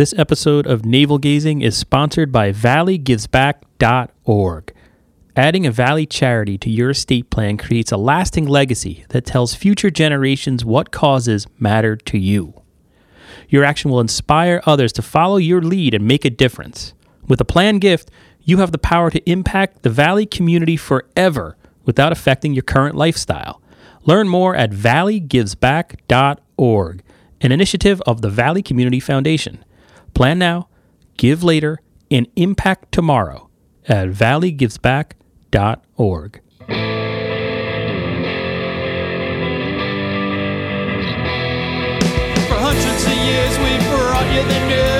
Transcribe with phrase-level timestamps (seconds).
[0.00, 4.74] This episode of Navel Gazing is sponsored by ValleyGivesBack.org.
[5.36, 9.90] Adding a Valley charity to your estate plan creates a lasting legacy that tells future
[9.90, 12.62] generations what causes matter to you.
[13.50, 16.94] Your action will inspire others to follow your lead and make a difference.
[17.28, 18.10] With a planned gift,
[18.40, 23.60] you have the power to impact the Valley community forever without affecting your current lifestyle.
[24.06, 27.02] Learn more at valleygivesback.org,
[27.42, 29.62] an initiative of the Valley Community Foundation.
[30.14, 30.68] Plan now,
[31.16, 31.78] give later,
[32.10, 33.48] and impact tomorrow
[33.88, 36.40] at valleygivesback.org.
[42.48, 44.99] For hundreds of years we brought you the news.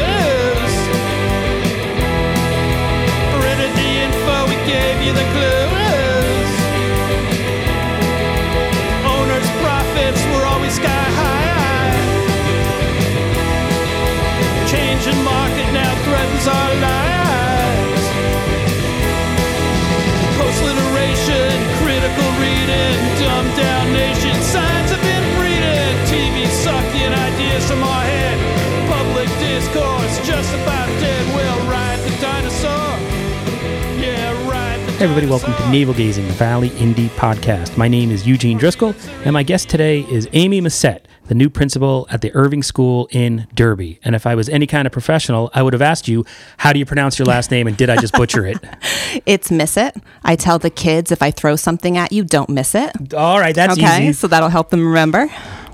[35.01, 37.79] Hey everybody, welcome to Navel Gazing, the Valley Indy Podcast.
[37.79, 42.07] My name is Eugene Driscoll, and my guest today is Amy Massette, the new principal
[42.11, 43.99] at the Irving School in Derby.
[44.05, 46.27] And if I was any kind of professional, I would have asked you,
[46.59, 48.59] how do you pronounce your last name, and did I just butcher it?
[49.25, 49.97] It's miss it.
[50.23, 53.15] I tell the kids if I throw something at you, don't miss it.
[53.15, 54.13] All right, that's okay, easy.
[54.13, 55.29] so that'll help them remember.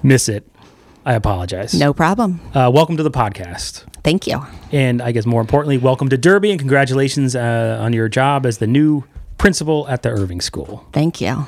[0.05, 0.47] Miss it.
[1.05, 1.75] I apologize.
[1.75, 2.41] No problem.
[2.55, 3.85] Uh, welcome to the podcast.
[4.05, 4.47] Thank you.
[4.71, 8.59] And I guess more importantly, welcome to Derby, and congratulations uh, on your job as
[8.59, 9.05] the new
[9.39, 10.87] principal at the Irving School.
[10.93, 11.47] Thank you.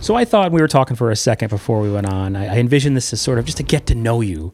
[0.00, 2.34] So I thought we were talking for a second before we went on.
[2.34, 4.52] I, I envisioned this as sort of just a get to know you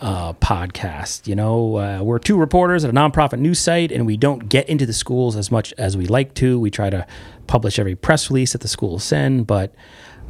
[0.00, 1.26] uh, podcast.
[1.26, 4.68] You know, uh, we're two reporters at a nonprofit news site, and we don't get
[4.68, 6.58] into the schools as much as we like to.
[6.58, 7.06] We try to
[7.46, 9.74] publish every press release that the schools send, but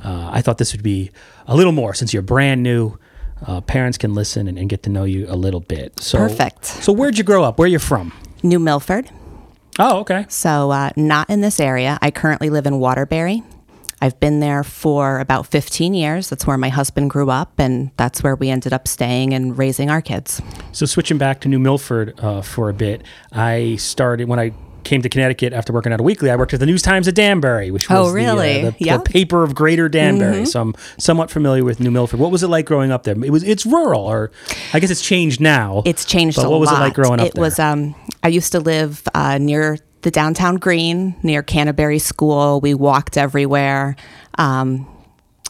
[0.04, 1.10] uh, I thought this would be
[1.46, 2.98] a little more since you're brand new.
[3.46, 6.00] Uh, parents can listen and, and get to know you a little bit.
[6.00, 6.64] So Perfect.
[6.64, 7.58] So where'd you grow up?
[7.58, 8.12] Where are you from?
[8.42, 9.10] New Milford.
[9.78, 10.24] Oh, okay.
[10.28, 11.98] So, uh, not in this area.
[12.00, 13.42] I currently live in Waterbury.
[14.00, 16.28] I've been there for about 15 years.
[16.28, 19.88] That's where my husband grew up, and that's where we ended up staying and raising
[19.90, 20.42] our kids.
[20.72, 24.52] So switching back to New Milford uh, for a bit, I started when I
[24.86, 26.30] came to Connecticut after working at a weekly.
[26.30, 28.62] I worked at the News Times of Danbury, which was Oh, the, uh, really?
[28.62, 30.46] the, the paper of Greater Danbury.
[30.46, 32.20] So I'm somewhat familiar with New Milford.
[32.20, 33.14] What was it like growing up there?
[33.22, 34.30] It was it's rural, or
[34.72, 35.82] I guess it's changed now.
[35.84, 36.78] It's changed But what was lot.
[36.78, 37.56] it like growing up It was.
[37.56, 37.66] there?
[37.66, 42.60] Um, I used to live uh, near the downtown green, near Canterbury School.
[42.60, 43.96] We walked everywhere.
[44.38, 44.86] Um,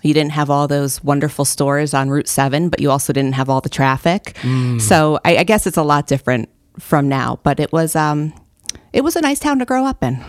[0.02, 3.50] you didn't have all those wonderful stores on Route Seven, but you also didn't have
[3.50, 4.34] all the traffic.
[4.42, 4.80] Mm.
[4.80, 6.48] So I, I guess it's a lot different
[6.78, 7.38] from now.
[7.42, 7.94] But it was.
[7.94, 8.32] Um,
[8.92, 10.22] it was a nice town to grow up in.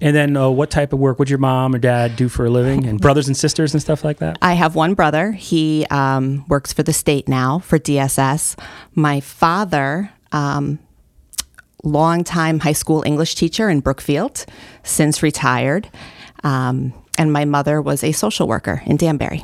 [0.00, 2.50] and then uh, what type of work would your mom or dad do for a
[2.50, 4.38] living, and brothers and sisters and stuff like that?
[4.42, 5.32] I have one brother.
[5.32, 8.56] He um, works for the state now for DSS.
[8.94, 10.78] My father, um,
[11.84, 14.44] longtime high school English teacher in Brookfield,
[14.82, 15.88] since retired.
[16.44, 19.42] Um, and my mother was a social worker in Danbury.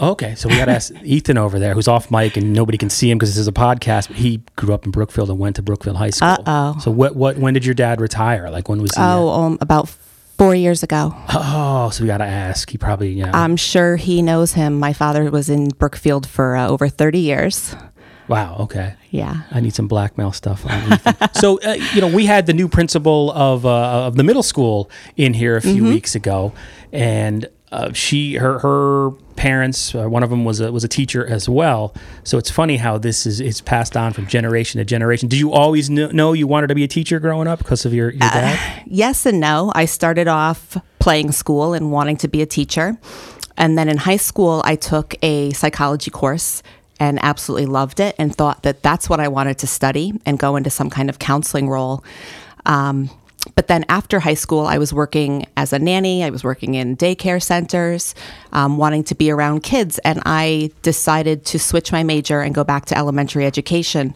[0.00, 2.90] Okay, so we got to ask Ethan over there, who's off mic and nobody can
[2.90, 4.08] see him because this is a podcast.
[4.08, 6.28] But he grew up in Brookfield and went to Brookfield High School.
[6.28, 6.76] Uh-oh.
[6.80, 7.14] So what?
[7.16, 7.38] What?
[7.38, 8.50] When did your dad retire?
[8.50, 9.00] Like when was he?
[9.00, 9.88] uh, Oh, um, about
[10.38, 11.14] four years ago.
[11.32, 12.68] Oh, so we got to ask.
[12.70, 13.30] He probably, yeah.
[13.32, 14.78] I'm sure he knows him.
[14.78, 17.76] My father was in Brookfield for uh, over 30 years.
[18.28, 18.56] wow.
[18.60, 18.94] Okay.
[19.10, 19.42] Yeah.
[19.52, 20.98] I need some blackmail stuff on
[21.34, 24.90] so, uh, you know, we had the new principal of uh, of the middle school
[25.16, 26.52] in here a few weeks ago,
[26.92, 31.26] and uh, she, her, her parents, uh, one of them was a was a teacher
[31.26, 31.94] as well.
[32.22, 35.28] So it's funny how this is it's passed on from generation to generation.
[35.28, 37.94] Did you always kn- know you wanted to be a teacher growing up because of
[37.94, 38.82] your your dad?
[38.86, 39.72] yes and no.
[39.74, 42.98] I started off playing school and wanting to be a teacher.
[43.56, 46.62] And then in high school, I took a psychology course
[47.00, 50.56] and absolutely loved it and thought that that's what I wanted to study and go
[50.56, 52.04] into some kind of counseling role.
[52.66, 53.10] Um,
[53.54, 56.22] but then after high school, I was working as a nanny.
[56.22, 58.14] I was working in daycare centers,
[58.52, 59.98] um, wanting to be around kids.
[60.00, 64.14] And I decided to switch my major and go back to elementary education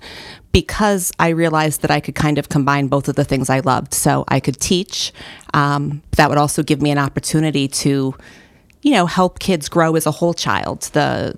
[0.53, 3.95] because I realized that I could kind of combine both of the things I loved.
[3.95, 5.13] So I could teach.
[5.55, 8.15] Um, that would also give me an opportunity to,
[8.83, 10.83] you know, help kids grow as a whole child.
[10.93, 11.37] The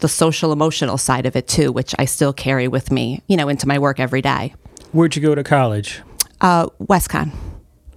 [0.00, 3.48] the social emotional side of it too, which I still carry with me, you know,
[3.48, 4.54] into my work every day.
[4.92, 6.02] Where'd you go to college?
[6.44, 7.32] Uh, WestConn.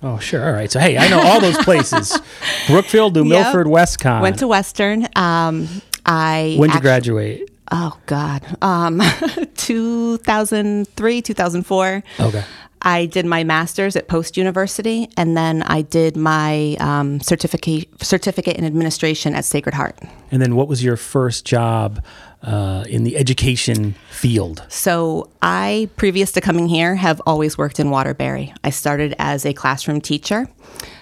[0.02, 0.46] Oh, sure.
[0.46, 0.72] All right.
[0.72, 2.18] So, hey, I know all those places:
[2.68, 3.30] Brookfield, New Yep.
[3.30, 4.22] Milford, WestConn.
[4.22, 5.08] Went to Western.
[5.16, 5.68] Um,
[6.06, 7.50] I When'd you graduate?
[7.72, 9.02] oh God, um,
[9.56, 12.04] 2003, 2004.
[12.22, 12.44] Okay.
[12.82, 18.56] I did my master's at Post University, and then I did my um, certificate certificate
[18.56, 19.98] in administration at Sacred Heart.
[20.32, 22.04] And then what was your first job
[22.44, 24.63] uh, in the education field?
[24.69, 28.54] So I, previous to coming here, have always worked in Waterbury.
[28.63, 30.48] I started as a classroom teacher.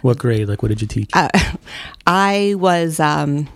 [0.01, 0.47] What grade?
[0.47, 1.11] Like, what did you teach?
[2.07, 3.47] I was um,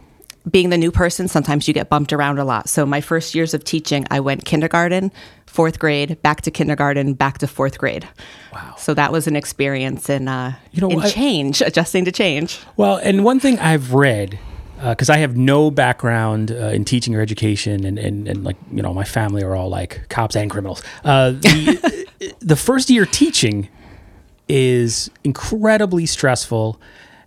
[0.50, 1.28] being the new person.
[1.28, 2.70] Sometimes you get bumped around a lot.
[2.70, 5.12] So my first years of teaching, I went kindergarten,
[5.46, 8.08] fourth grade, back to kindergarten, back to fourth grade.
[8.54, 8.76] Wow.
[8.78, 11.12] So that was an experience in uh, You know in what?
[11.14, 12.60] change, adjusting to change.
[12.78, 14.40] Well, and one thing I've read,
[14.82, 18.82] because I have no background uh, in teaching or education, and, and, and like, you
[18.82, 20.82] know, my family are all like cops and criminals.
[21.04, 23.70] Uh, the, the first year teaching
[24.48, 26.80] is incredibly stressful.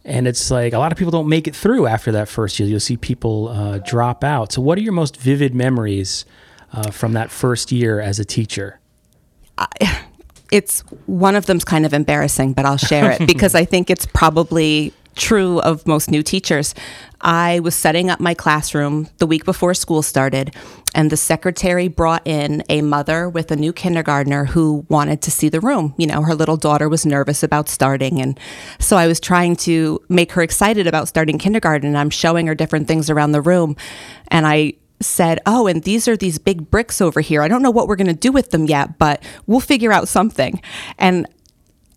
[0.04, 2.68] And it's like a lot of people don't make it through after that first year.
[2.68, 4.50] You'll see people uh, drop out.
[4.52, 6.24] So, what are your most vivid memories
[6.72, 8.80] uh, from that first year as a teacher?
[10.50, 14.06] it's one of them's kind of embarrassing, but I'll share it because I think it's
[14.06, 16.74] probably true of most new teachers.
[17.20, 20.54] I was setting up my classroom the week before school started,
[20.94, 25.48] and the secretary brought in a mother with a new kindergartner who wanted to see
[25.48, 25.94] the room.
[25.96, 28.20] You know, her little daughter was nervous about starting.
[28.20, 28.38] And
[28.78, 32.54] so I was trying to make her excited about starting kindergarten, and I'm showing her
[32.54, 33.76] different things around the room.
[34.28, 37.42] And I said, Oh, and these are these big bricks over here.
[37.42, 40.08] I don't know what we're going to do with them yet, but we'll figure out
[40.08, 40.60] something.
[40.98, 41.26] And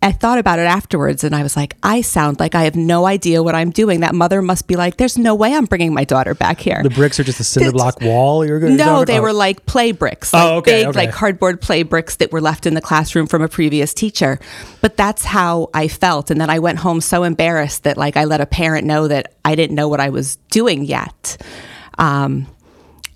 [0.02, 3.06] I thought about it afterwards and I was like, I sound like I have no
[3.06, 4.00] idea what I'm doing.
[4.00, 6.82] That mother must be like, There's no way I'm bringing my daughter back here.
[6.82, 8.46] The bricks are just a cinder block wall.
[8.46, 10.98] You're going No, they were like play bricks, like Oh, okay, big, okay.
[10.98, 14.38] like cardboard play bricks that were left in the classroom from a previous teacher.
[14.80, 18.24] But that's how I felt, and then I went home so embarrassed that like I
[18.24, 21.42] let a parent know that I didn't know what I was doing yet.
[21.98, 22.46] Um,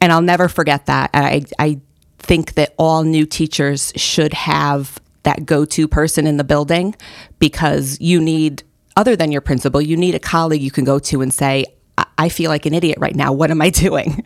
[0.00, 1.10] and I'll never forget that.
[1.12, 1.80] I I
[2.18, 6.94] think that all new teachers should have that go-to person in the building
[7.38, 8.62] because you need
[8.96, 11.64] other than your principal, you need a colleague you can go to and say,
[11.96, 13.32] "I- I feel like an idiot right now.
[13.32, 14.24] What am I doing?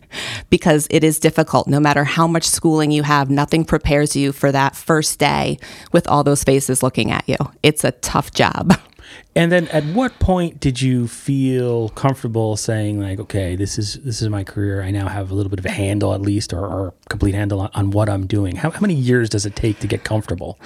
[0.51, 1.67] because it is difficult.
[1.69, 5.59] No matter how much schooling you have, nothing prepares you for that first day
[5.93, 7.37] with all those faces looking at you.
[7.63, 8.75] It's a tough job.
[9.37, 14.23] And then, at what point did you feel comfortable saying, like, okay, this is this
[14.23, 14.83] is my career.
[14.83, 17.61] I now have a little bit of a handle, at least, or, or complete handle
[17.61, 18.57] on, on what I'm doing.
[18.57, 20.59] How, how many years does it take to get comfortable?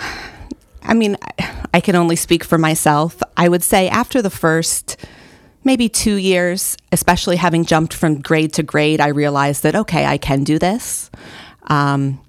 [0.82, 1.16] I mean,
[1.74, 3.22] I- can only speak for myself.
[3.36, 4.96] I would say after the first
[5.64, 10.18] maybe two years, especially having jumped from grade to grade, I realized that, okay, I
[10.18, 11.10] can do this.
[11.68, 12.20] Um,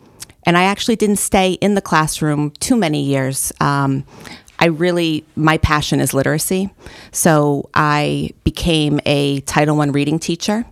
[0.43, 3.51] and I actually didn't stay in the classroom too many years.
[3.59, 4.05] Um,
[4.59, 6.69] I really, my passion is literacy.
[7.11, 10.65] So I became a Title I reading teacher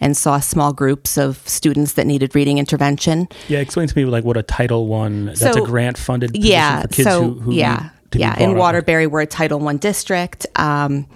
[0.00, 3.28] and saw small groups of students that needed reading intervention.
[3.48, 5.26] Yeah, explain to me like what a Title One.
[5.26, 6.32] That's a grant funded.
[6.32, 9.22] position yeah for kids so who, who yeah need to be yeah in waterbury we're
[9.22, 11.06] a title one district um,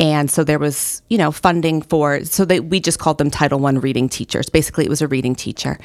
[0.00, 3.58] and so there was you know funding for so they, we just called them title
[3.58, 5.78] one reading teachers basically it was a reading teacher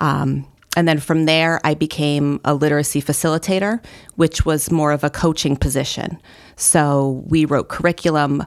[0.00, 3.82] um, and then from there i became a literacy facilitator
[4.16, 6.18] which was more of a coaching position
[6.56, 8.44] so we wrote curriculum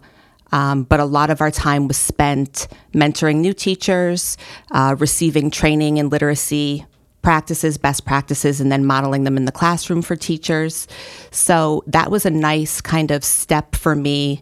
[0.52, 4.38] um, but a lot of our time was spent mentoring new teachers,
[4.72, 6.86] uh, receiving training in literacy
[7.22, 10.88] practices, best practices, and then modeling them in the classroom for teachers.
[11.32, 14.42] So that was a nice kind of step for me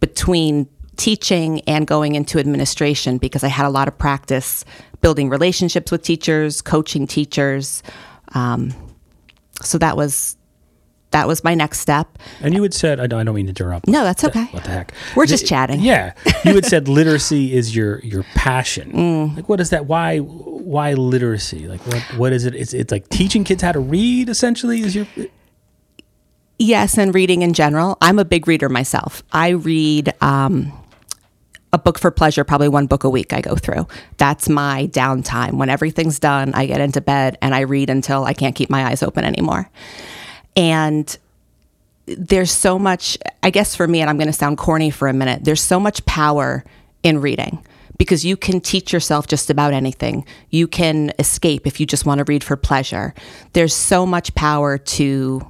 [0.00, 4.64] between teaching and going into administration because I had a lot of practice
[5.00, 7.82] building relationships with teachers, coaching teachers.
[8.34, 8.74] Um,
[9.62, 10.36] so that was
[11.10, 12.18] that was my next step.
[12.42, 13.88] And you had said, I don't, I don't mean to interrupt.
[13.88, 14.44] No, that's okay.
[14.44, 14.92] What the heck?
[15.16, 15.80] We're just chatting.
[15.80, 16.12] Yeah,
[16.44, 18.92] you had said literacy is your your passion.
[18.92, 19.36] Mm.
[19.36, 19.86] Like, what is that?
[19.86, 21.66] Why why literacy?
[21.66, 22.54] Like, what what is it?
[22.54, 24.28] It's it's like teaching kids how to read.
[24.28, 25.06] Essentially, is your
[26.58, 27.96] Yes, and reading in general.
[28.00, 29.22] I'm a big reader myself.
[29.32, 30.72] I read um,
[31.72, 33.86] a book for pleasure, probably one book a week I go through.
[34.16, 35.54] That's my downtime.
[35.54, 38.86] When everything's done, I get into bed and I read until I can't keep my
[38.86, 39.68] eyes open anymore.
[40.56, 41.16] And
[42.06, 45.12] there's so much, I guess for me, and I'm going to sound corny for a
[45.12, 46.64] minute, there's so much power
[47.02, 47.64] in reading
[47.98, 50.24] because you can teach yourself just about anything.
[50.50, 53.12] You can escape if you just want to read for pleasure.
[53.52, 55.46] There's so much power to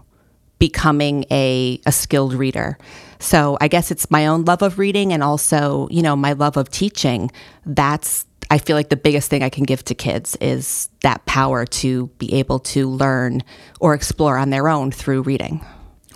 [0.59, 2.79] becoming a, a skilled reader.
[3.21, 6.57] So I guess it's my own love of reading and also, you know, my love
[6.57, 7.31] of teaching.
[7.67, 11.67] That's I feel like the biggest thing I can give to kids is that power
[11.67, 13.43] to be able to learn
[13.81, 15.65] or explore on their own through reading.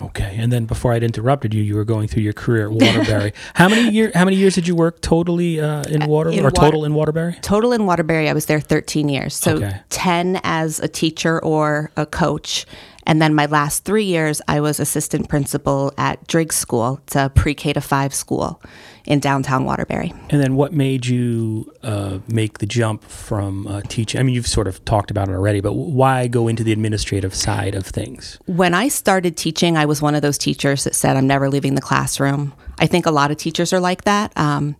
[0.01, 3.33] Okay, and then before I'd interrupted you, you were going through your career at Waterbury.
[3.53, 4.11] how many year?
[4.15, 6.93] How many years did you work totally uh, in Waterbury, in or Water- total in
[6.95, 7.37] Waterbury?
[7.41, 9.35] Total in Waterbury, I was there 13 years.
[9.35, 9.79] So Okay.
[9.89, 12.65] 10 as a teacher or a coach.
[13.05, 16.99] And then my last three years, I was assistant principal at Driggs School.
[17.03, 18.61] It's a pre K to five school
[19.05, 20.13] in downtown Waterbury.
[20.29, 24.19] And then what made you uh, make the jump from uh, teaching?
[24.19, 27.35] I mean, you've sort of talked about it already, but why go into the administrative
[27.35, 28.39] side of things?
[28.45, 31.75] When I started teaching, I was one of those teachers that said, I'm never leaving
[31.75, 32.53] the classroom.
[32.79, 34.31] I think a lot of teachers are like that.
[34.37, 34.75] Um,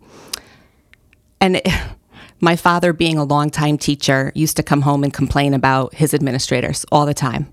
[1.42, 1.68] and it,
[2.44, 6.86] my father, being a longtime teacher, used to come home and complain about his administrators
[6.92, 7.48] all the time.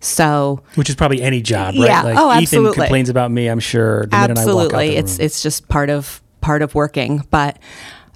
[0.00, 1.88] So, Which is probably any job, right?
[1.88, 2.02] Yeah.
[2.02, 2.74] Like Oh, Ethan absolutely.
[2.76, 4.06] complains about me, I'm sure.
[4.06, 7.58] The minute I walk out absolutely it's it's just part of part of working but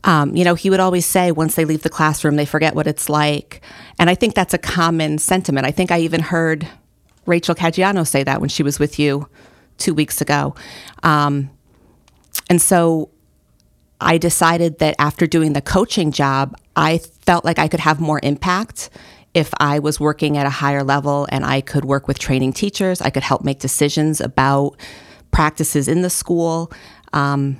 [0.04, 2.86] um, you know he would always say once they leave the classroom they forget what
[2.86, 3.60] it's like
[3.98, 6.66] and i think that's a common sentiment i think i even heard
[7.26, 9.28] rachel caggiano say that when she was with you
[9.78, 10.54] two weeks ago
[11.02, 11.50] um,
[12.48, 13.10] and so
[14.00, 18.20] I decided that after doing the coaching job, I felt like I could have more
[18.22, 18.90] impact
[19.34, 23.00] if I was working at a higher level and I could work with training teachers.
[23.00, 24.76] I could help make decisions about
[25.30, 26.72] practices in the school.
[27.12, 27.58] Um,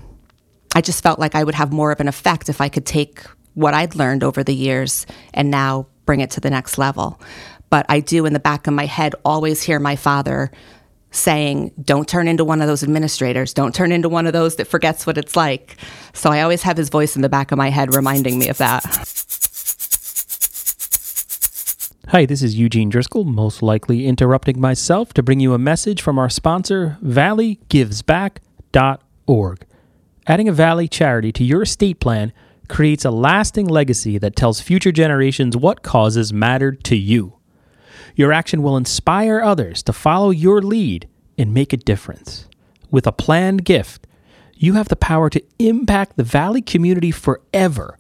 [0.75, 3.23] I just felt like I would have more of an effect if I could take
[3.54, 7.20] what I'd learned over the years and now bring it to the next level.
[7.68, 10.50] But I do, in the back of my head, always hear my father
[11.11, 13.55] saying, Don't turn into one of those administrators.
[13.55, 15.76] Don't turn into one of those that forgets what it's like.
[16.12, 18.59] So I always have his voice in the back of my head reminding me of
[18.59, 18.85] that.
[22.09, 26.19] Hi, this is Eugene Driscoll, most likely interrupting myself to bring you a message from
[26.19, 29.67] our sponsor, valleygivesback.org.
[30.26, 32.33] Adding a Valley charity to your estate plan
[32.69, 37.39] creates a lasting legacy that tells future generations what causes mattered to you.
[38.20, 41.08] Your action will inspire others to follow your lead
[41.38, 42.46] and make a difference.
[42.90, 44.06] With a planned gift,
[44.54, 47.98] you have the power to impact the Valley community forever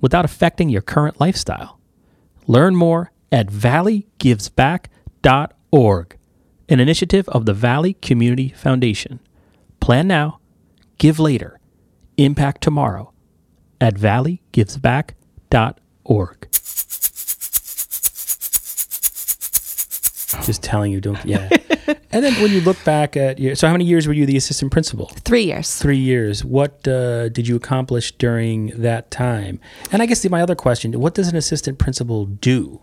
[0.00, 1.78] without affecting your current lifestyle.
[2.48, 6.18] Learn more at valleygivesback.org,
[6.68, 9.20] an initiative of the Valley Community Foundation.
[9.78, 10.40] Plan now,
[10.98, 11.60] give later,
[12.16, 13.12] impact tomorrow
[13.80, 16.51] at valleygivesback.org.
[20.44, 21.48] Just telling you, don't, yeah.
[22.10, 24.36] and then when you look back at your, so how many years were you the
[24.36, 25.06] assistant principal?
[25.24, 25.78] Three years.
[25.78, 26.44] three years.
[26.44, 29.60] What uh, did you accomplish during that time?
[29.90, 32.80] And I guess the, my other question: What does an assistant principal do?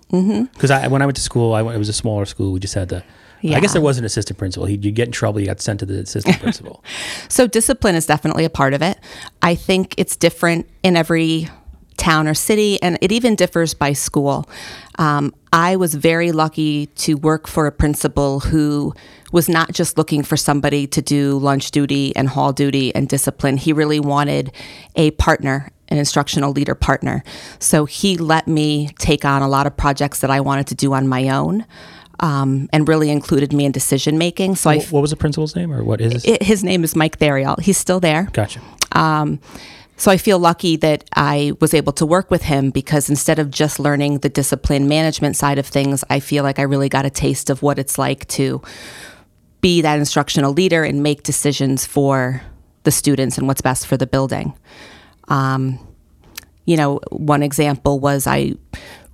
[0.54, 2.52] Because I, when I went to school, I went, it was a smaller school.
[2.52, 3.04] We just had to.
[3.42, 4.66] I guess there was an assistant principal.
[4.66, 6.84] He, you get in trouble, you got sent to the assistant principal.
[7.30, 9.00] So discipline is definitely a part of it.
[9.42, 11.50] I think it's different in every
[12.00, 14.50] town or city, and it even differs by school.
[14.98, 18.94] Um, I was very lucky to work for a principal who
[19.32, 23.58] was not just looking for somebody to do lunch duty and hall duty and discipline.
[23.58, 24.52] He really wanted
[24.96, 27.24] a partner, an instructional leader partner.
[27.60, 30.94] So he let me take on a lot of projects that I wanted to do
[30.94, 31.66] on my own.
[32.22, 34.58] Um, and really included me in decision making.
[34.58, 36.30] So I, Wh- what was the principal's name, or what is it?
[36.30, 37.56] it, his name is Mike Therial.
[37.62, 38.28] He's still there.
[38.34, 38.60] Gotcha.
[40.00, 43.52] So I feel lucky that I was able to work with him because instead of
[43.52, 47.10] just learning the discipline management side of things, I feel like I really got a
[47.10, 48.62] taste of what it's like to
[49.60, 52.42] be that instructional leader and make decisions for
[52.84, 54.54] the students and what's best for the building.
[55.28, 55.86] Um,
[56.64, 58.54] you know, one example was I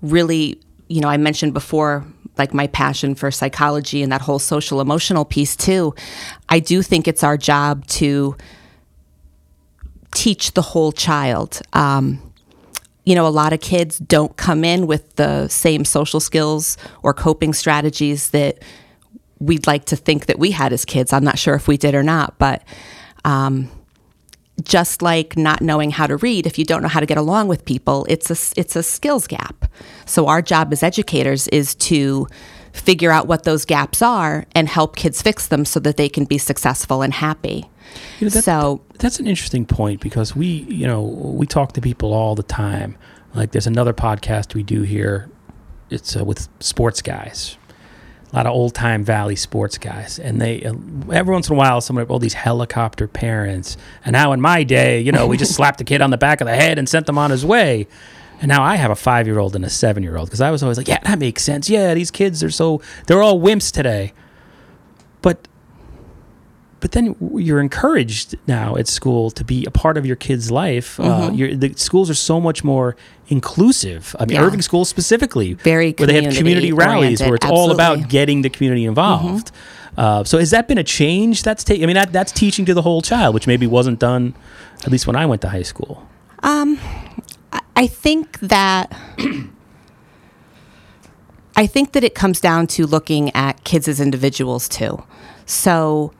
[0.03, 2.05] really, you know, I mentioned before
[2.37, 5.95] like my passion for psychology and that whole social emotional piece too.
[6.47, 8.37] I do think it's our job to
[10.15, 11.61] teach the whole child.
[11.73, 12.33] Um,
[13.05, 17.13] you know, a lot of kids don't come in with the same social skills or
[17.13, 18.63] coping strategies that
[19.39, 21.13] we'd like to think that we had as kids.
[21.13, 22.63] I'm not sure if we did or not, but
[23.25, 23.69] um,
[24.63, 27.47] just like not knowing how to read, if you don't know how to get along
[27.47, 29.69] with people, it's a it's a skills gap.
[30.05, 32.27] So our job as educators is to
[32.75, 36.25] figure out what those gaps are and help kids fix them so that they can
[36.25, 37.69] be successful and happy.
[38.19, 41.81] You know, that- so That's an interesting point because we, you know, we talk to
[41.81, 42.97] people all the time.
[43.33, 45.29] Like there's another podcast we do here.
[45.89, 47.57] It's uh, with sports guys,
[48.31, 50.73] a lot of old time Valley sports guys, and they uh,
[51.11, 53.77] every once in a while someone all these helicopter parents.
[54.03, 56.41] And now in my day, you know, we just slapped the kid on the back
[56.41, 57.87] of the head and sent them on his way.
[58.41, 60.51] And now I have a five year old and a seven year old because I
[60.51, 61.69] was always like, yeah, that makes sense.
[61.69, 64.13] Yeah, these kids are so they're all wimps today.
[65.21, 65.47] But
[66.81, 70.99] but then you're encouraged now at school to be a part of your kid's life.
[70.99, 72.95] Uh, you're, the schools are so much more
[73.27, 74.15] inclusive.
[74.19, 74.43] I mean, Yeah.
[74.43, 78.49] Irving Schools specifically, Very where they have community rallies where it's all about getting the
[78.51, 79.51] community involved.
[79.97, 81.41] Uh, so has that been a change?
[81.41, 84.35] That's ta- I mean, that, that's teaching to the whole child, which maybe wasn't done
[84.83, 86.05] at least when I went to high school.
[87.75, 88.95] I think that
[91.57, 95.03] I think that it comes down to looking at kids as individuals too.
[95.45, 96.11] So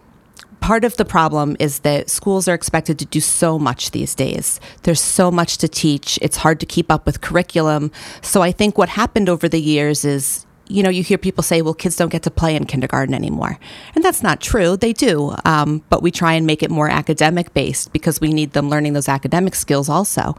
[0.60, 4.60] part of the problem is that schools are expected to do so much these days.
[4.84, 6.18] There's so much to teach.
[6.22, 7.92] It's hard to keep up with curriculum.
[8.22, 11.62] So I think what happened over the years is you know, you hear people say,
[11.62, 13.60] well, kids don't get to play in kindergarten anymore.
[13.94, 14.76] And that's not true.
[14.76, 15.36] They do.
[15.46, 18.94] Um, but we try and make it more academic based because we need them learning
[18.94, 20.36] those academic skills also.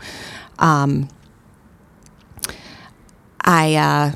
[0.58, 1.08] Um,
[3.40, 4.12] I, uh,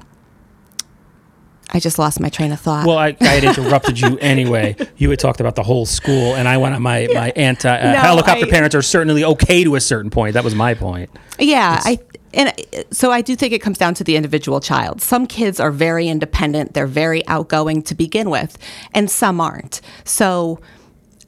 [1.72, 2.86] I just lost my train of thought.
[2.86, 4.76] Well, I, I had interrupted you anyway.
[4.96, 7.92] You had talked about the whole school, and I went on my, my anti uh,
[7.92, 10.34] No, helicopter I- parents are certainly okay to a certain point.
[10.34, 11.10] That was my point.
[11.38, 11.98] Yeah, I
[12.34, 15.00] and I- so I do think it comes down to the individual child.
[15.00, 18.58] Some kids are very independent, they're very outgoing to begin with,
[18.92, 19.80] and some aren't.
[20.04, 20.58] So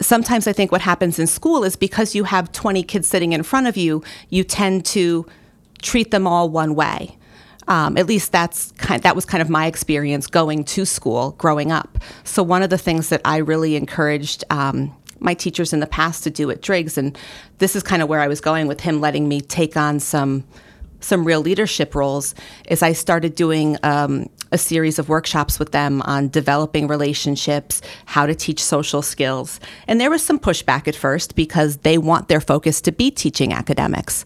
[0.03, 3.43] sometimes I think what happens in school is because you have 20 kids sitting in
[3.43, 5.27] front of you, you tend to
[5.83, 7.17] treat them all one way.
[7.69, 9.03] Um, at least that's kind.
[9.03, 11.99] That was kind of my experience going to school growing up.
[12.25, 16.25] So one of the things that I really encouraged um, my teachers in the past
[16.25, 17.17] to do at Driggs, and
[17.59, 20.45] this is kind of where I was going with him letting me take on some
[21.01, 22.35] some real leadership roles,
[22.69, 28.27] is I started doing um, a series of workshops with them on developing relationships, how
[28.27, 29.59] to teach social skills.
[29.89, 33.53] And there was some pushback at first because they want their focus to be teaching
[33.53, 34.25] academics.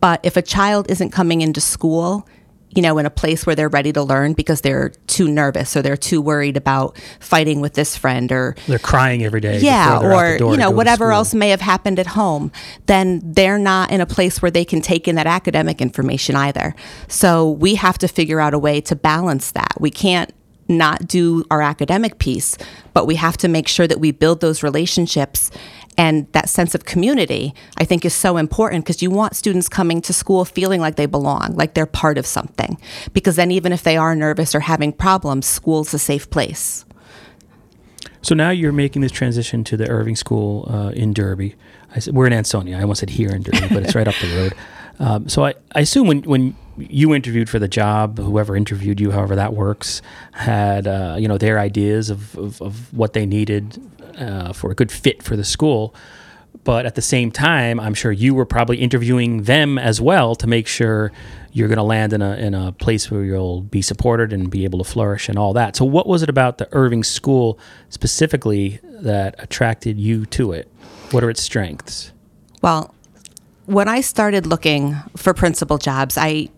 [0.00, 2.26] But if a child isn't coming into school,
[2.70, 5.82] you know, in a place where they're ready to learn because they're too nervous or
[5.82, 9.60] they're too worried about fighting with this friend or They're crying every day.
[9.60, 12.52] yeah, before they're out or you know whatever else may have happened at home,
[12.86, 16.74] then they're not in a place where they can take in that academic information either.
[17.08, 19.74] So we have to figure out a way to balance that.
[19.80, 20.32] We can't
[20.68, 22.58] not do our academic piece,
[22.92, 25.50] but we have to make sure that we build those relationships
[25.98, 27.54] and that sense of community.
[27.78, 31.06] I think is so important because you want students coming to school feeling like they
[31.06, 32.78] belong, like they're part of something.
[33.12, 36.84] Because then even if they are nervous or having problems, school's a safe place.
[38.22, 41.54] So now you're making this transition to the Irving School uh, in Derby.
[41.94, 42.76] I said, we're in Ansonia.
[42.76, 44.54] I almost said here in Derby, but it's right up the road.
[44.98, 49.10] Um, so I, I assume when, when you interviewed for the job, whoever interviewed you,
[49.10, 50.00] however that works,
[50.32, 53.78] had uh, you know their ideas of, of, of what they needed
[54.16, 55.94] uh, for a good fit for the school.
[56.64, 60.46] But at the same time, I'm sure you were probably interviewing them as well to
[60.46, 61.12] make sure
[61.52, 64.64] you're going to land in a in a place where you'll be supported and be
[64.64, 65.76] able to flourish and all that.
[65.76, 70.68] So, what was it about the Irving School specifically that attracted you to it?
[71.12, 72.12] What are its strengths?
[72.62, 72.94] Well,
[73.66, 76.48] when I started looking for principal jobs, I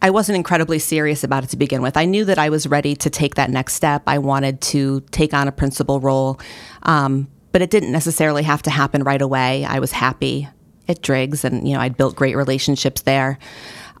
[0.00, 1.96] I wasn't incredibly serious about it to begin with.
[1.96, 4.02] I knew that I was ready to take that next step.
[4.06, 6.40] I wanted to take on a principal role,
[6.84, 9.64] um, but it didn't necessarily have to happen right away.
[9.64, 10.48] I was happy
[10.86, 13.38] at Driggs, and you know I'd built great relationships there.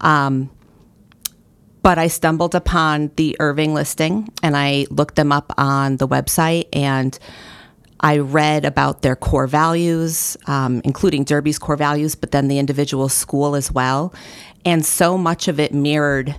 [0.00, 0.50] Um,
[1.82, 6.66] but I stumbled upon the Irving listing, and I looked them up on the website
[6.72, 7.18] and.
[8.00, 13.08] I read about their core values, um, including Derby's core values, but then the individual
[13.08, 14.14] school as well.
[14.64, 16.34] And so much of it mirrored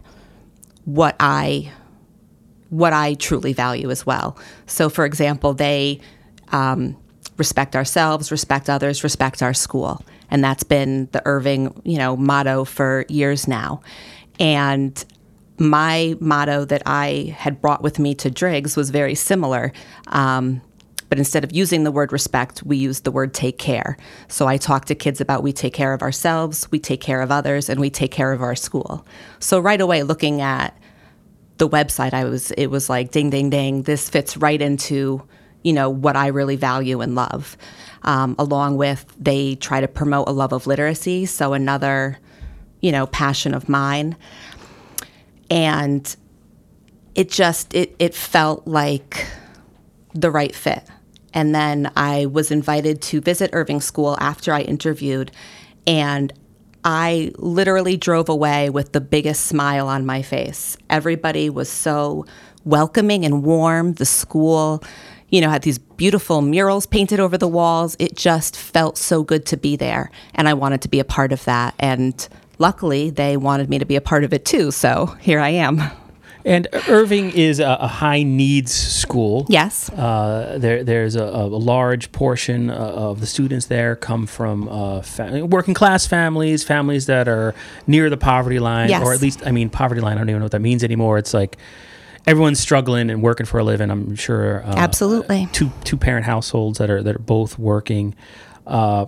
[0.85, 1.71] what I
[2.69, 4.37] what I truly value as well.
[4.67, 5.99] So, for example, they
[6.51, 6.95] um,
[7.37, 12.65] respect ourselves, respect others, respect our school, and that's been the Irving, you know, motto
[12.65, 13.81] for years now.
[14.39, 15.03] And
[15.57, 19.73] my motto that I had brought with me to Driggs was very similar.
[20.07, 20.61] Um,
[21.09, 23.97] but instead of using the word respect, we use the word take care.
[24.27, 27.31] So I talk to kids about we take care of ourselves, we take care of
[27.31, 29.05] others, and we take care of our school.
[29.39, 30.77] So right away, looking at
[31.57, 33.83] the website, I was it was like ding ding ding.
[33.83, 35.27] This fits right into
[35.63, 37.57] you know what I really value and love.
[38.03, 42.17] Um, along with they try to promote a love of literacy, so another
[42.81, 44.15] you know passion of mine,
[45.49, 46.15] and
[47.15, 49.27] it just it it felt like
[50.13, 50.83] the right fit.
[51.33, 55.31] And then I was invited to visit Irving School after I interviewed,
[55.85, 56.33] and
[56.83, 60.77] I literally drove away with the biggest smile on my face.
[60.89, 62.25] Everybody was so
[62.63, 63.93] welcoming and warm.
[63.93, 64.83] The school,
[65.29, 67.95] you know, had these beautiful murals painted over the walls.
[67.99, 71.31] It just felt so good to be there, and I wanted to be a part
[71.31, 71.75] of that.
[71.79, 74.71] And luckily, they wanted me to be a part of it too.
[74.71, 75.81] So here I am.
[76.45, 79.45] And Irving is a, a high needs school.
[79.49, 79.89] Yes.
[79.89, 85.01] Uh, there, there's a, a large portion uh, of the students there come from uh,
[85.01, 87.53] fa- working class families, families that are
[87.87, 89.03] near the poverty line, Yes.
[89.03, 90.15] or at least, I mean, poverty line.
[90.17, 91.17] I don't even know what that means anymore.
[91.17, 91.57] It's like
[92.25, 93.91] everyone's struggling and working for a living.
[93.91, 94.63] I'm sure.
[94.65, 95.49] Uh, Absolutely.
[95.51, 98.15] Two two parent households that are that are both working.
[98.65, 99.07] Uh,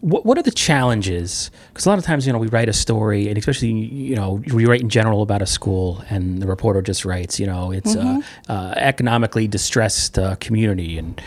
[0.00, 1.50] what, what are the challenges?
[1.68, 4.42] Because a lot of times, you know, we write a story, and especially, you know,
[4.52, 7.94] we write in general about a school, and the reporter just writes, you know, it's
[7.96, 8.20] Mm-hmm.
[8.50, 11.20] uh, uh, economically distressed uh, community, and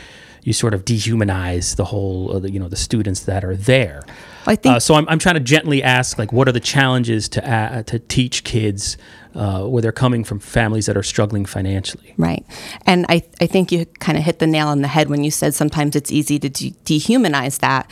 [0.43, 4.01] you sort of dehumanize the whole, uh, the, you know, the students that are there.
[4.47, 7.27] I think- Uh, so I'm, I'm trying to gently ask, like, what are the challenges
[7.29, 8.97] to uh, to teach kids
[9.36, 12.13] uh, where they're coming from families that are struggling financially?
[12.17, 12.45] Right.
[12.86, 15.32] And I, I think you kind of hit the nail on the head when you
[15.32, 17.89] said sometimes it's easy to de- dehumanize that.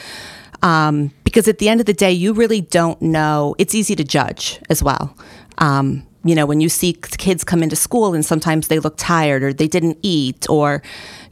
[0.61, 3.55] Um, because at the end of the day, you really don't know.
[3.57, 5.15] It's easy to judge as well.
[5.59, 9.43] Um, you know, when you see kids come into school and sometimes they look tired
[9.43, 10.83] or they didn't eat or,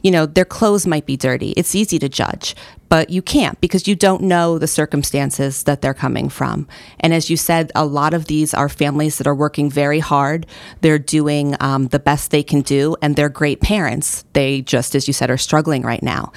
[0.02, 2.56] you know, their clothes might be dirty, it's easy to judge.
[2.88, 6.68] But you can't because you don't know the circumstances that they're coming from.
[7.00, 10.46] And as you said, a lot of these are families that are working very hard.
[10.80, 14.24] They're doing um, the best they can do, and they're great parents.
[14.34, 16.32] They just, as you said, are struggling right now.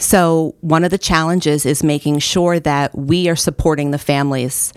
[0.00, 4.72] So, one of the challenges is making sure that we are supporting the families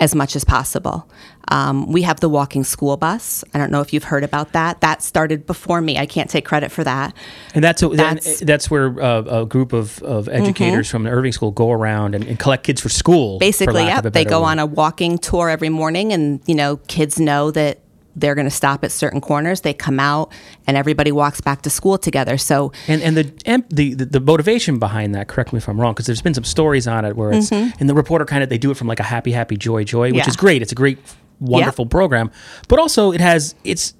[0.00, 1.08] as much as possible.
[1.48, 3.42] Um, we have the walking school bus.
[3.54, 4.80] I don't know if you've heard about that.
[4.80, 5.96] That started before me.
[5.96, 7.14] I can't take credit for that.
[7.54, 11.10] And that's a, That's- that's, that's where uh, a group of, of educators from the
[11.10, 13.38] Irving School go around and, and collect kids for school.
[13.38, 14.12] Basically, lack yep.
[14.12, 17.78] They go on a walking tour every morning, and you know, kids know that
[18.20, 19.60] they're going to stop at certain corners.
[19.62, 20.32] They come out,
[20.66, 22.38] and everybody walks back to school together.
[22.38, 25.80] So And and the em- the the, the motivation behind that, correct me if I'm
[25.80, 28.48] wrong, because there's been some stories on it where it's and the reporter kind of
[28.48, 30.18] they do it from like a happy happy joy joy, which Mm-hmm.
[30.18, 30.28] Yeah.
[30.28, 30.62] is great.
[30.62, 30.98] It's a great
[31.40, 32.30] wonderful program,
[32.68, 33.94] but also it has it's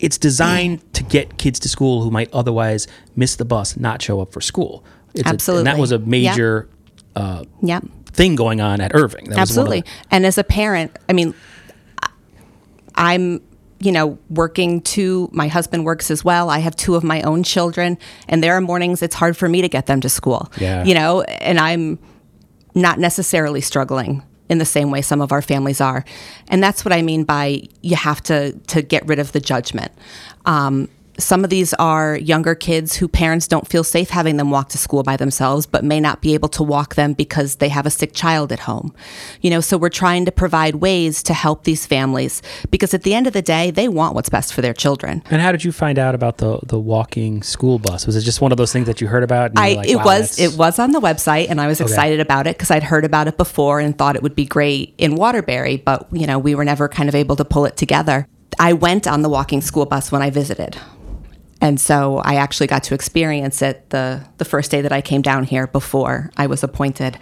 [0.00, 4.20] it's designed to get kids to school who might otherwise miss the bus, not show
[4.20, 4.84] up for school.
[5.14, 6.04] It's a- and that was a Yeah.
[6.06, 6.68] major
[7.62, 7.80] yeah.
[8.12, 9.24] thing going on at Irving.
[9.26, 9.80] That was Absolutely.
[9.82, 11.34] the- And as a parent, I mean,
[12.96, 13.40] I'm,
[13.80, 15.28] you know, working too.
[15.32, 16.50] My husband works as well.
[16.50, 19.62] I have two of my own children, and there are mornings it's hard for me
[19.62, 20.50] to get them to school.
[20.58, 20.84] Yeah.
[20.84, 21.98] You know, and I'm
[22.74, 26.04] not necessarily struggling in the same way some of our families are.
[26.48, 29.92] And that's what I mean by you have to to get rid of the judgment.
[30.44, 34.68] Um, some of these are younger kids who parents don't feel safe having them walk
[34.70, 37.86] to school by themselves, but may not be able to walk them because they have
[37.86, 38.94] a sick child at home.
[39.40, 43.14] You know, so we're trying to provide ways to help these families because at the
[43.14, 45.22] end of the day, they want what's best for their children.
[45.30, 48.06] And how did you find out about the the walking school bus?
[48.06, 49.50] Was it just one of those things that you heard about?
[49.50, 51.66] and you I like, it "Wow, was that's- it was on the website and I
[51.66, 54.44] was excited about it because I'd heard about it before and thought it would be
[54.46, 57.76] great in Waterbury, but you know we were never kind of able to pull it
[57.76, 58.26] together.
[58.58, 60.76] I went on the walking school bus when I visited,
[61.64, 65.22] and so I actually got to experience it the the first day that I came
[65.22, 67.18] down here before I was appointed,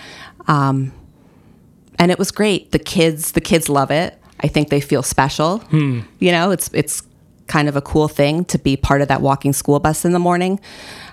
[0.49, 0.93] um,
[1.97, 2.73] and it was great.
[2.73, 4.19] The kids the kids love it.
[4.41, 5.63] I think they feel special.
[6.19, 7.05] You know, it's it's
[7.47, 10.19] kind of a cool thing to be part of that walking school bus in the
[10.19, 10.59] morning.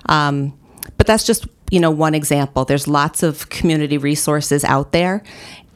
[0.08, 0.58] Um,
[0.98, 2.66] but that's just you know one example.
[2.66, 5.22] There's lots of community resources out there,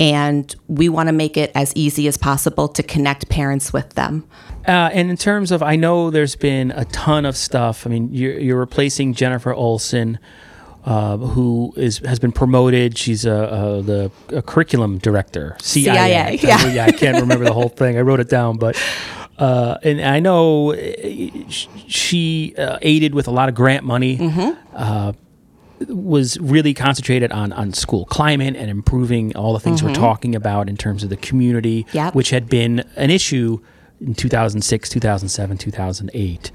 [0.04, 4.28] and we want to make it as easy as possible to connect parents with them.
[4.68, 7.88] Uh, and in terms of, I know there's been a ton of stuff.
[7.88, 10.20] I mean, you're, you're replacing Jennifer Olson,
[10.84, 12.98] uh, who is has been promoted.
[12.98, 15.94] She's a, a the a curriculum director, CIA.
[15.94, 16.68] CIA, yeah.
[16.68, 17.98] yeah, I can't remember the whole thing.
[17.98, 18.78] I wrote it down, but.
[19.36, 20.78] Uh, and I know uh,
[21.50, 24.20] she uh, aided with a lot of grant money.
[24.76, 25.14] Uh,
[25.88, 30.70] was really concentrated on on school climate and improving all the things we're talking about
[30.70, 32.16] in terms of the community, Yep.
[32.16, 33.60] which had been an issue
[34.00, 36.52] in 2006, 2007, 2008.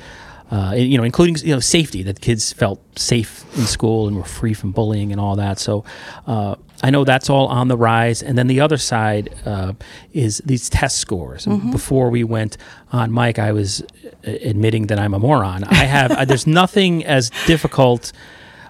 [0.51, 4.25] Uh, you know, including you know safety that kids felt safe in school and were
[4.25, 5.59] free from bullying and all that.
[5.59, 5.85] So
[6.27, 8.23] uh, I know that's all on the rise.
[8.23, 9.75] And then the other side uh,
[10.15, 11.47] is these test scores.
[11.47, 12.57] And Before we went
[12.93, 13.83] on, Mike, I was
[14.27, 15.65] uh, admitting that I'm a moron.
[15.65, 18.13] I have uh, there's nothing as difficult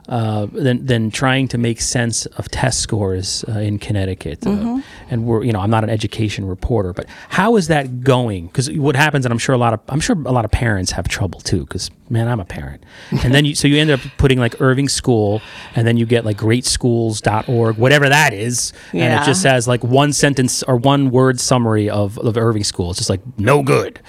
[0.08, 4.46] uh, than than trying to make sense of test scores uh, in Connecticut.
[4.46, 8.46] Uh, and we're you know I'm not an education reporter, but how is that going?
[8.46, 10.92] Because what happens, and I'm sure a lot of I'm sure a lot of parents
[10.92, 11.60] have trouble too.
[11.60, 12.82] Because man, I'm a parent,
[13.22, 15.42] and then you so you end up putting like Irving School,
[15.76, 20.14] and then you get like GreatSchools.org, whatever that is, and it just has like one
[20.14, 22.90] sentence or one word summary of of Irving School.
[22.90, 24.00] It's just like no good.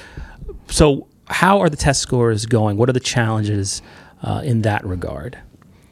[0.67, 2.77] So how are the test scores going?
[2.77, 3.81] What are the challenges
[4.23, 5.37] uh, in that regard?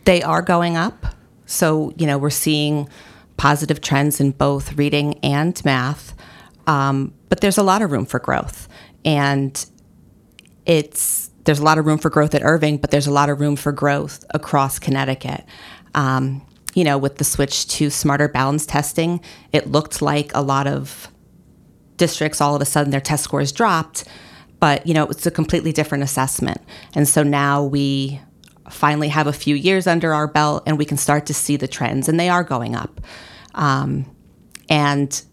[0.08, 1.06] They are going up.
[1.48, 2.88] So, you know, we're seeing
[3.36, 6.16] positive trends in both reading and math.
[6.66, 8.70] Um, but there's a lot of room for growth.
[9.04, 9.66] And
[10.66, 13.42] it's there's a lot of room for growth at Irving, but there's a lot of
[13.42, 15.44] room for growth across Connecticut.
[15.94, 16.42] Um,
[16.74, 19.20] you know, with the switch to Smarter Balanced testing,
[19.52, 21.10] it looked like a lot of
[21.98, 24.06] districts all of a sudden their test scores dropped
[24.60, 26.62] but you know it's a completely different assessment
[26.94, 28.22] and so now we
[28.70, 31.68] finally have a few years under our belt and we can start to see the
[31.68, 33.02] trends and they are going up.
[33.56, 34.06] Um,
[34.70, 35.24] and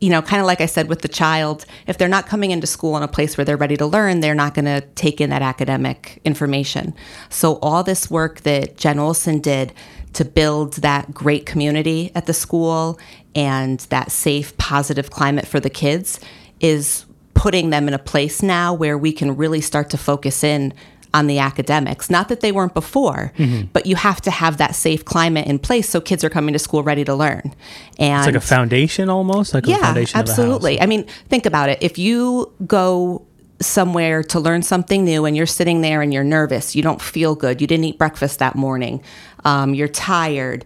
[0.00, 2.66] you know kind of like i said with the child if they're not coming into
[2.66, 5.30] school in a place where they're ready to learn they're not going to take in
[5.30, 6.92] that academic information.
[7.30, 9.72] So all this work that jen olson did
[10.14, 12.98] to build that great community at the school
[13.34, 16.20] and that safe positive climate for the kids
[16.60, 20.74] is putting them in a place now where we can really start to focus in
[21.14, 22.08] on the academics.
[22.10, 23.32] Not that they weren't before,
[23.72, 26.58] but you have to have that safe climate in place so kids are coming to
[26.58, 27.54] school ready to learn.
[27.98, 30.74] And It's like a foundation almost, like a yeah, foundation absolutely.
[30.74, 30.84] of a house.
[30.84, 31.78] I mean, think about it.
[31.82, 33.26] If you go
[33.60, 37.34] somewhere to learn something new and you're sitting there and you're nervous, you don't feel
[37.34, 39.02] good, you didn't eat breakfast that morning,
[39.44, 40.64] um, you're tired,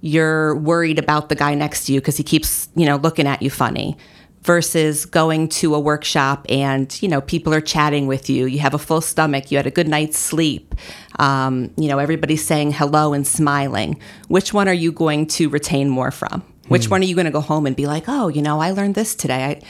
[0.00, 3.42] you're worried about the guy next to you because he keeps, you know, looking at
[3.42, 3.96] you funny.
[4.44, 8.44] Versus going to a workshop and you know people are chatting with you.
[8.44, 9.50] You have a full stomach.
[9.50, 10.74] You had a good night's sleep.
[11.18, 13.98] Um, you know everybody's saying hello and smiling.
[14.28, 16.44] Which one are you going to retain more from?
[16.68, 18.70] Which one are you going to go home and be like, oh, you know, I
[18.70, 19.44] learned this today.
[19.44, 19.60] I,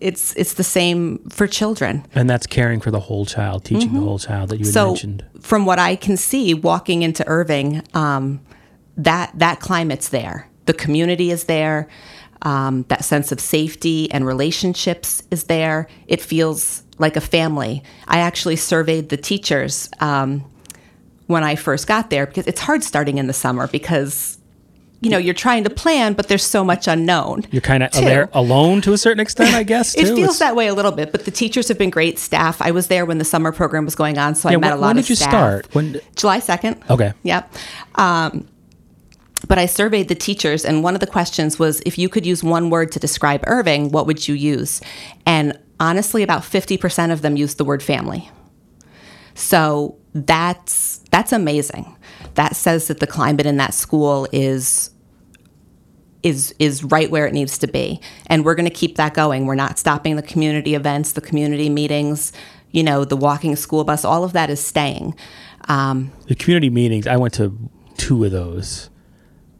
[0.00, 2.06] it's it's the same for children.
[2.14, 4.86] And that's caring for the whole child, teaching the whole child that you had so
[4.88, 5.24] mentioned.
[5.40, 8.40] from what I can see, walking into Irving, um,
[8.96, 10.48] that that climate's there.
[10.66, 11.88] The community is there.
[12.42, 15.88] Um, that sense of safety and relationships is there.
[16.08, 17.82] It feels like a family.
[18.08, 20.44] I actually surveyed the teachers um,
[21.26, 24.38] when I first got there because it's hard starting in the summer because
[25.02, 27.44] you know you're trying to plan, but there's so much unknown.
[27.50, 27.90] You're kind of
[28.34, 29.94] alone to a certain extent, I guess.
[29.98, 32.18] It feels It's- that way a little bit, but the teachers have been great.
[32.18, 34.68] Staff, I was there when the summer program was going on, so I Yeah, met
[34.70, 35.30] when, a lot when of did you staff.
[35.30, 35.74] start?
[35.74, 36.00] When?
[36.16, 36.90] July 2nd.
[36.90, 37.12] Okay.
[37.22, 37.54] Yep.
[37.94, 38.46] Um,
[39.50, 42.44] but I surveyed the teachers, and one of the questions was if you could use
[42.44, 44.80] one word to describe Irving, what would you use?
[45.26, 48.30] And honestly, about 50% of them used the word family.
[49.34, 51.96] So that's that's amazing.
[52.34, 54.90] That says that the climate in that school is
[56.22, 58.00] is is right where it needs to be.
[58.26, 59.46] And we're going to keep that going.
[59.46, 62.32] We're not stopping the community events, the community meetings,
[62.70, 65.16] you know, the walking school bus, all of that is staying.
[65.66, 67.58] Um, the community meetings, I went to
[67.96, 68.89] two of those,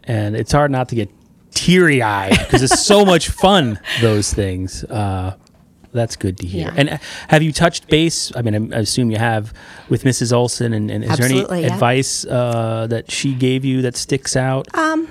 [0.05, 1.11] and it's hard not to get
[1.53, 3.79] teary eyed because it's so much fun.
[4.01, 4.85] Those things.
[4.85, 5.37] Uh,
[5.93, 6.69] that's good to hear.
[6.69, 6.75] Yeah.
[6.77, 8.35] And uh, have you touched base?
[8.37, 9.53] I mean, I assume you have
[9.89, 10.33] with Mrs.
[10.33, 10.73] Olson.
[10.73, 11.73] And, and is there any yeah.
[11.73, 14.69] advice uh, that she gave you that sticks out?
[14.75, 15.09] um,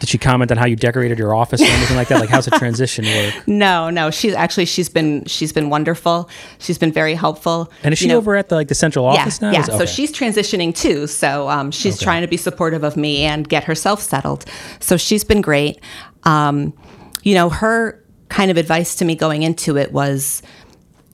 [0.00, 2.20] Did she comment on how you decorated your office or anything like that?
[2.20, 3.46] Like, how's the transition work?
[3.48, 6.28] no, no, she's actually she's been she's been wonderful.
[6.58, 7.72] She's been very helpful.
[7.82, 9.52] And is she You know, over at the like the central yeah, office now?
[9.52, 11.06] Yeah, Is- so she's transitioning too.
[11.06, 12.04] So um, she's Okay.
[12.04, 14.44] trying to be supportive of me and get herself settled.
[14.80, 15.80] So she's been great.
[16.24, 16.72] Um,
[17.22, 20.42] you know, her kind of advice to me going into it was,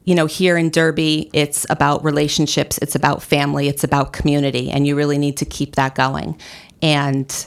[0.04, 4.86] you know, here in Derby, it's about relationships, it's about family, it's about community, and
[4.86, 6.40] you really need to keep that going.
[6.82, 7.46] And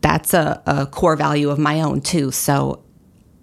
[0.00, 2.30] that's a, a core value of my own too.
[2.30, 2.82] So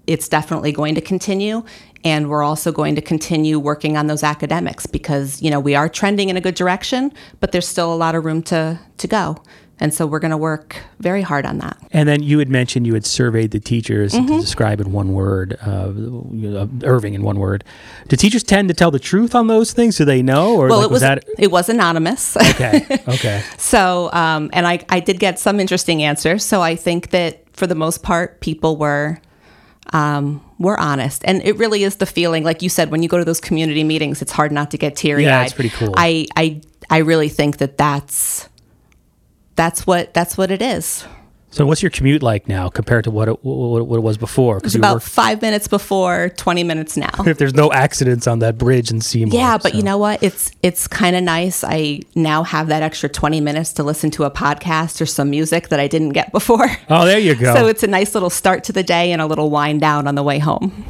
[0.07, 1.63] it's definitely going to continue
[2.03, 5.87] and we're also going to continue working on those academics because you know we are
[5.87, 9.37] trending in a good direction but there's still a lot of room to to go
[9.81, 12.85] and so we're going to work very hard on that And then you had mentioned
[12.87, 14.27] you had surveyed the teachers Mm-hmm.
[14.35, 15.91] to describe in one word, uh,
[16.83, 17.63] Irving in one word.
[18.07, 19.97] Do teachers tend to tell the truth on those things?
[19.97, 22.85] Do they know, or well like, it was that it was anonymous okay?
[23.07, 27.33] Okay, so um, and I, I did get some interesting answers so i think that
[27.53, 29.17] for the most part people were
[29.93, 33.17] um, were honest and it really is the feeling like you said when you go
[33.17, 35.93] to those community meetings it's hard not to get teary-eyed Yeah, it's pretty cool.
[35.97, 38.47] i i i really think that that's
[39.55, 41.05] that's what that's what it is
[41.51, 44.55] so what's your commute like now compared to what it, what, what it was before?
[44.55, 48.39] Because you about work five minutes before 20 minutes now if there's no accidents on
[48.39, 49.37] that bridge in Seymour.
[49.37, 49.77] Yeah, but so.
[49.77, 50.23] you know what?
[50.23, 51.65] It's it's kind of nice.
[51.65, 55.67] I now have that extra 20 minutes to listen to a podcast or some music
[55.69, 56.69] that I didn't get before.
[56.89, 57.53] Oh, there you go.
[57.53, 60.15] So it's a nice little start to the day and a little wind down on
[60.15, 60.85] the way home.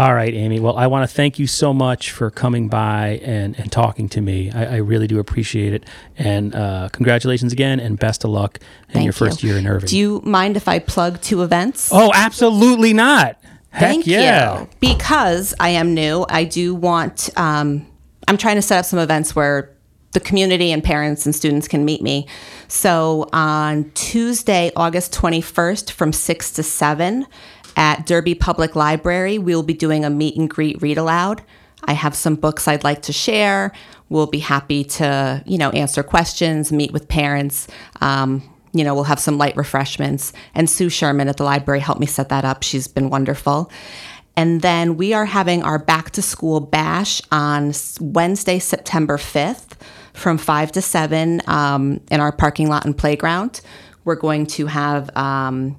[0.00, 0.60] All right, Amy.
[0.60, 4.22] Well, I want to thank you so much for coming by and, and talking to
[4.22, 4.50] me.
[4.50, 5.84] I, I really do appreciate it.
[6.16, 9.50] And uh, congratulations again, and best of luck in Thank your first you.
[9.50, 9.88] year in Irving.
[9.88, 11.90] Do you mind if I plug two events?
[11.92, 13.36] oh, absolutely not.
[13.68, 14.60] Heck Thank yeah.
[14.60, 14.68] you.
[14.80, 17.86] Because I am new, I do want, um,
[18.26, 19.76] I'm trying to set up some events where
[20.12, 22.26] the community and parents and students can meet me.
[22.68, 27.26] So on Tuesday, August 21st from 6 to 7
[27.76, 31.42] at Derby Public Library, we'll be doing a meet and greet read aloud.
[31.84, 33.72] I have some books I'd like to share.
[34.08, 37.68] We'll be happy to, you know, answer questions, meet with parents.
[38.00, 40.32] Um, you know, we'll have some light refreshments.
[40.54, 42.62] And Sue Sherman at the library helped me set that up.
[42.62, 43.70] She's been wonderful.
[44.36, 49.72] And then we are having our back to school bash on Wednesday, September 5th
[50.12, 53.60] from 5 to 7 um, in our parking lot and playground.
[54.04, 55.76] We're going to have um,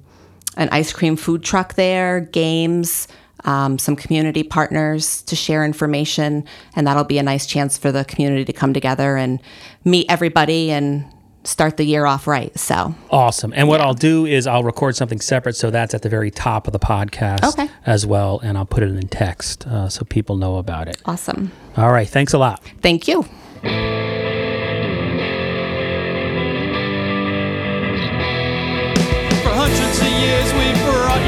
[0.56, 3.08] an ice cream food truck there, games,
[3.44, 6.44] um, some community partners to share information,
[6.76, 9.40] and that'll be a nice chance for the community to come together and
[9.84, 11.04] meet everybody and
[11.44, 12.56] start the year off right.
[12.56, 13.52] So, Awesome.
[13.56, 16.68] And what I'll do is I'll record something separate, so that's at the very top
[16.68, 17.68] of the podcast Okay.
[17.84, 20.98] as well, and I'll put it in text uh, so people know about it.
[21.04, 21.50] awesome.
[21.76, 22.08] All right.
[22.08, 22.62] Thanks a lot.
[22.80, 23.24] Thank you.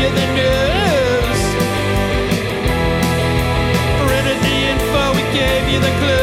[0.05, 1.41] You the news.
[4.07, 6.14] Printed the info, we gave you the.